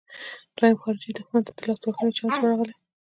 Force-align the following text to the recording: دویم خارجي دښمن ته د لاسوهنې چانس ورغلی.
دویم 0.57 0.77
خارجي 0.81 1.11
دښمن 1.17 1.41
ته 1.47 1.51
د 1.57 1.59
لاسوهنې 1.67 2.11
چانس 2.17 2.35
ورغلی. 2.39 2.75